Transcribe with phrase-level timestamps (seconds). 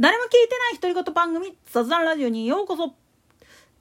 [0.00, 2.94] 誰も聞いてない独り言番組雑談ラジオにようこそ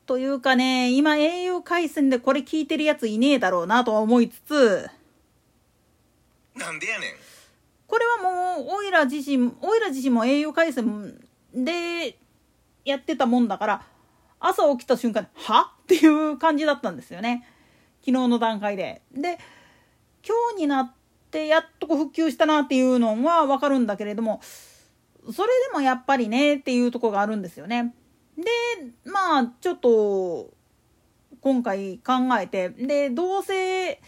[0.05, 4.89] というかね、今 au 回線でこれ聞いてるやついねえだろうなとは思いつつ、
[6.55, 7.09] なんでやねん
[7.87, 11.19] これはもう、おいら自身、おいら自身も au 回線
[11.53, 12.17] で
[12.85, 13.85] やってたもんだから、
[14.39, 15.73] 朝起きた瞬間、は？
[15.83, 17.47] っていう感じだったんですよね。
[18.01, 19.01] 昨日の段階で。
[19.13, 19.39] で、
[20.27, 20.93] 今日になっ
[21.31, 24.41] てやっとこう復旧したなっていうのはわかるんだけれども、
[25.31, 27.93] それでもやっぱりねっていうとこがあるんですよね。
[28.37, 28.43] で、
[29.05, 30.51] まあ、ちょっと、
[31.41, 34.01] 今回考えて、で、どうせ、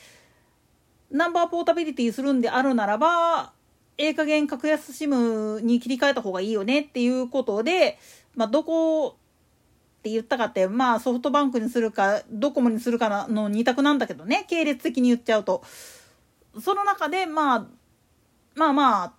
[1.12, 3.54] ナンバーポータビリティするんであるならば、
[3.98, 7.98] ええ加減格安 SIM に切り替えた方がいいよねっていうことで、
[8.36, 15.64] まあ、どこって言ったかって、まあ、ソフトバンクにするか、ドコモにするかの2択なんだけどね、系列的に言っちゃうと。
[16.60, 17.68] その中で、まあ、
[18.56, 19.14] まあまあ、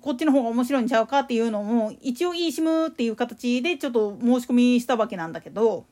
[0.00, 5.86] こっちの方が面白いんちゃうかっていうのも、一応 eSIM っていう形でちょっと申し込みしたわけなんだけど、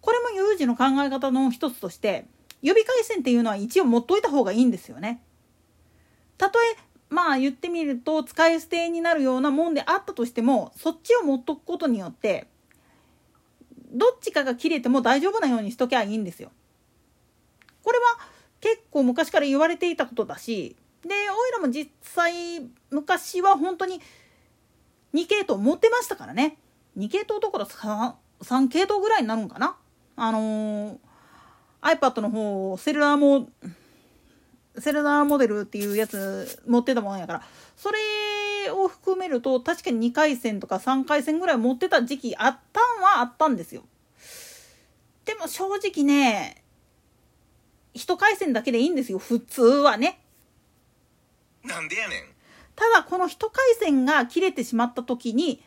[0.00, 2.26] これも有事の考え方の一つとして、
[2.62, 5.22] 予備回線っていうのは一応持っといた方がいいんですよね。
[6.36, 6.76] たとえ、
[7.08, 12.46] まあ言ってみると使い捨てになるようなもんであったとしても、そっちを持っとくことによって、
[13.92, 16.50] どっちかが切れても大丈夫なようにしときゃいいんですよ。
[17.82, 18.04] これは
[18.60, 24.00] 結構昔から言われていたことだし、で、おいらも実際昔は本当に
[25.14, 26.58] 2系統持ってましたからね。
[26.98, 29.76] 2系統どころ 3, 3系統ぐらいになるんかな。
[30.16, 30.98] あのー、
[31.80, 33.48] iPad の方、セルラーも、
[34.78, 37.42] セルラーモデルっていうやつ持ってたもんやから、
[37.76, 43.84] それを含めると確かに2回戦とか3回戦ぐらい持ってた時期あったんはあったんですよ。
[45.24, 46.59] でも正直ね、
[48.00, 50.20] 一回線だけでいいんですよ、普通はね。
[51.62, 52.24] なんでやねん
[52.74, 55.62] ただこの一回線が切れてしまった時に、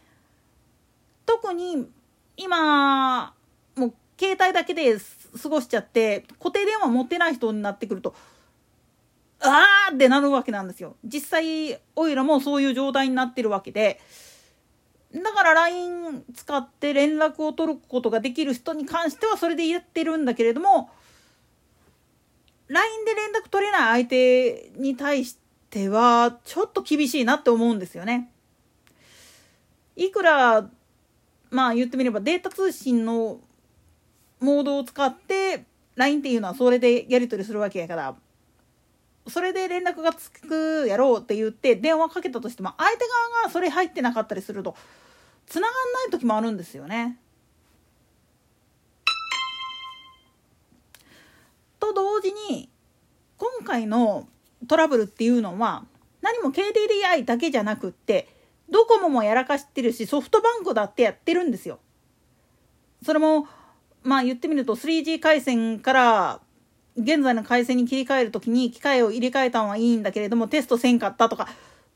[1.27, 1.87] 特に
[2.35, 3.35] 今、
[3.75, 4.97] もう携帯だけで
[5.41, 8.15] 過ごしちゃって、固定電話持ってない人になってくると、
[9.39, 10.95] あーってなるわけなんですよ。
[11.03, 14.01] 実際、おいらもそういう状態になってるわけで、
[15.13, 20.89] だから LINE 使って連絡を取ることができる人に関してはそれでやってるんだけれども、
[22.67, 25.37] LINE で連絡取れない相手に対し
[25.69, 28.31] ては、ちょっと厳しいなって思うんですよね。
[29.95, 30.69] いくら、
[31.51, 33.39] まあ言ってみればデータ通信の
[34.39, 35.65] モードを使って
[35.95, 38.15] LINE っていうのはそれでやり取りするわけやから、
[39.27, 42.97] それで連絡がつくやろうって言って電話かけたとしても相手
[43.31, 44.75] 側がそれ入ってなかったりすると
[45.45, 47.17] 繋がんない時もあるんですよね。
[52.23, 52.69] 時に
[53.37, 54.27] 今回の
[54.67, 55.83] トラブルっていうのは
[56.21, 58.29] 何も KDDI だけじゃなくって
[58.69, 61.79] ドコモもやらかしてるしソフトバンクだってやってるんですよ。
[63.03, 63.47] それも
[64.03, 66.39] まあ言ってみると 3G 回線から
[66.95, 71.49] 現在の回線に切り替える時に機械を入れ替えたんはいいんだけれどもテストせんかったとか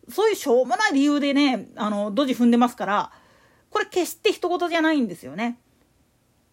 [0.09, 3.11] そういうしょうもない理由でねあのドジ踏んでますから
[3.69, 5.59] これ決して一言じゃないんですよね。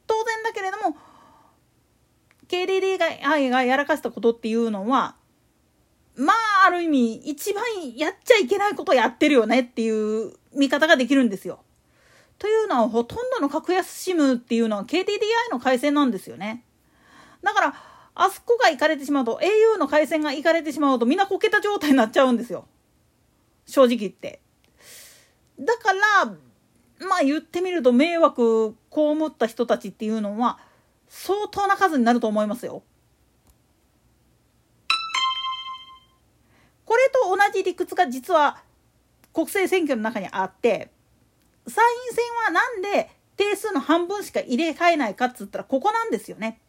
[0.06, 0.96] 当然だけれども
[2.54, 5.16] KDDI がやらかしたことっていうのは、
[6.16, 7.64] まあ、ある意味、一番
[7.96, 9.90] やっちゃいけないことをやってるよねってい
[10.26, 11.60] う見方ができるんですよ。
[12.38, 15.06] というのは、ほとんどの格安 SIM っていうのは KDDI
[15.50, 16.64] の回線なんですよね。
[17.42, 17.74] だから、
[18.14, 22.66] あそこが行かれてしまうと、au の回線が行かれてしまうと、みんなこけた状態になっちゃうんですよ。
[23.66, 24.40] 正直言って。
[25.58, 26.26] だから、
[27.08, 30.58] まあ言ってみると迷惑被った人たちっていうのは、
[31.16, 32.82] 相当な数になると思いますよ。
[36.84, 38.58] これと同じ理屈が実は
[39.32, 40.90] 国政選挙の中にあって
[41.66, 46.60] 参院選はなんで定数の半分しか入れ替えないかっつったらここなんですよね。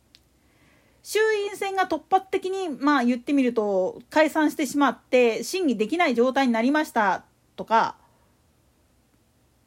[1.01, 7.25] 衆院選が突発的にまあ言ってみると解散してしまって審議できない状態になりました
[7.55, 7.97] とか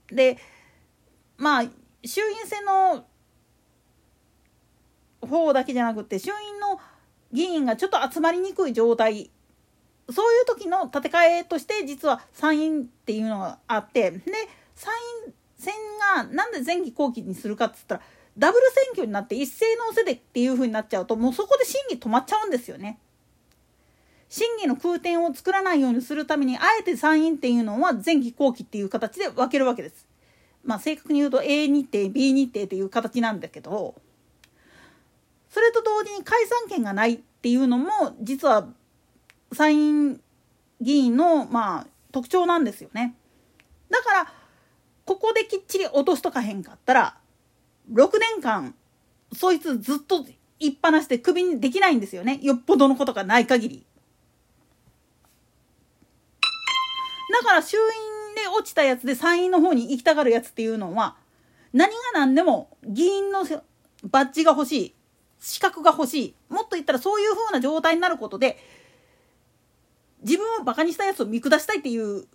[0.06, 0.38] で
[1.36, 1.64] まあ
[2.04, 3.04] 衆院選の
[5.20, 6.80] 方だけじゃなくて衆院の
[7.32, 9.30] 議員がちょっと集まりにくい状態
[10.10, 14.22] そういう時の建て替えとして実は参院っていうのがあってで
[14.74, 14.94] 参
[15.26, 15.74] 院選
[16.16, 18.00] がなんで前期後期にするかっつったら
[18.38, 23.00] ダブル選挙になって一斉のせでっていう風になっちゃうともうそこで審議止まっちゃうんですよね。
[24.28, 30.06] 審議の空転を作らないようにするためにあえて参院っていうのは前期後期っていう形で分けるわけです。
[30.64, 33.94] まあ正確に言うと A 日程 B 日程っていう形なんだけど
[35.50, 37.90] それと同時に解散権がないっていうのも
[38.20, 38.68] 実は
[39.52, 40.20] 参院
[40.80, 43.14] 議員のまあ特徴なんですよね。
[43.90, 44.32] だから
[45.04, 47.16] ここできっちり落としとかへんかったら
[47.92, 48.74] 6年間
[49.32, 50.24] そいつずっと
[50.58, 53.84] いっぱなしでクビにできないんですよねよっぽどのことがない限り。
[57.30, 61.16] だから衆院で落ちたやつで参院の方に行きたがるやつっていうのは
[61.72, 63.44] 何が何でも議員の
[64.04, 64.94] バッジが欲しい
[65.40, 68.58] 資格が欲しいもっと言ったらそういう風な状態になることで
[70.22, 72.26] 自分をバカにしたやつを見下したいっていう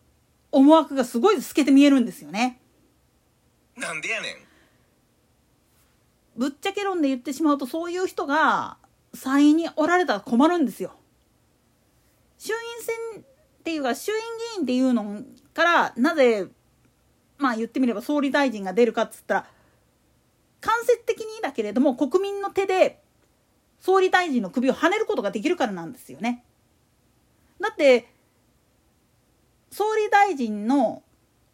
[0.52, 2.60] 思惑がすごい透けて見えるんですよね。
[3.76, 4.36] なんでやねん
[6.36, 8.78] ぶっちゃけ論で言ってしまうとそういう人が
[9.14, 10.94] 参院におられたら困るんですよ。
[12.38, 12.60] 衆院
[13.14, 13.26] 選っ
[13.64, 14.24] ていうか衆院議
[14.60, 15.24] 員っていうの
[15.54, 16.48] からなぜ
[17.38, 19.46] まあ言ってみれば総理大臣が出るかっつったら
[20.64, 23.02] 間接的にだけれども国民の手で
[23.82, 26.46] 総理大臣の首をはねることができるからなんですよね。
[27.60, 28.10] だって
[29.72, 31.04] 総理大臣の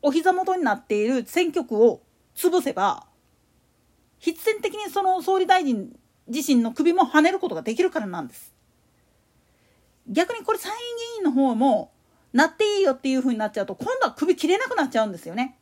[0.04, 2.02] お膝元になっている選挙区を
[2.36, 3.08] 潰せば
[4.20, 5.98] 必然的にその総理大臣
[6.28, 8.54] 自身の首もはねることができるからなんです。
[10.08, 11.92] 逆にこれ参院議員の方も
[12.34, 15.59] なっていいよっていう風になっちゃうと今度は首切れなくなっちゃうんですよね。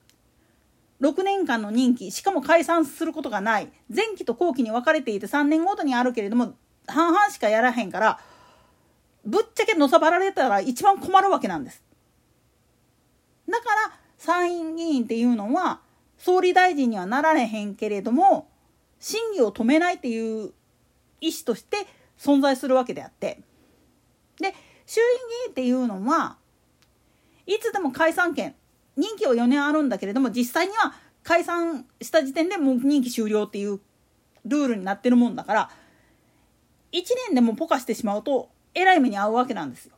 [1.02, 6.56] 6年間の任期しかも解散することがない前期と後期に分かれていて3年ごとにあるけれども
[6.88, 8.20] 半々しかやらへんから
[9.26, 11.84] ぶっちゃけのさばられたら一番困るわけなんです。
[13.50, 15.82] だから参院議員っていうのは
[16.18, 18.50] 総理大臣にはなられへんけれども
[19.00, 20.54] 審議を止めないっていう
[21.22, 21.78] 意思として
[22.18, 23.42] 存在するわけであって
[24.40, 24.54] で
[24.86, 26.38] 衆院議員っていうのは
[27.46, 28.56] いつでも解散権
[28.98, 33.80] 任期は4年あるんだけれども実際には解散した時点でもう任期終了っていう
[34.46, 35.70] ルールになってるもんだから
[36.92, 39.94] 1年でもポカしてしまうとえらい目に遭うわけなんですよ。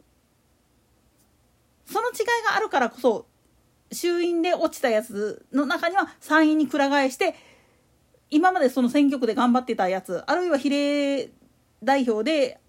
[1.85, 3.25] その違いがあるからこそ
[3.91, 7.35] 衆院で落ちたやつの中には参院にくら替えして
[8.29, 11.31] 今までその選挙区で頑張ってたやつあるいは比例
[11.83, 12.59] 代表で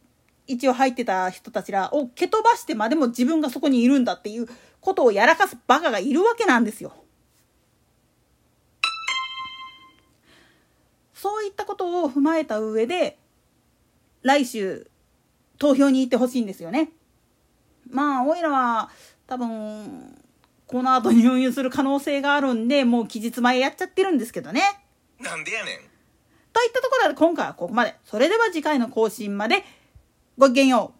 [0.47, 4.49] 一応入ってた人たちらを蹴飛ばしてまでも自分がそこにいるんだっていう
[4.81, 6.93] ことをやらかすバカがいるわけなんですよ。
[11.15, 13.19] そういったことを踏まえた上で
[14.23, 14.91] 来週
[15.59, 16.91] 投票に行ってほしいんですよね。
[17.91, 18.91] まあおいらは
[19.27, 20.19] 多分
[20.67, 24.63] この後入院する可能性があるんでもう期日前やっちゃってるんですけどね。
[25.21, 25.77] なんでやねん
[26.53, 27.95] といったところで今回はここまで。
[28.05, 29.65] それでは次回の更新まで
[30.41, 31.00] ごきげんよう。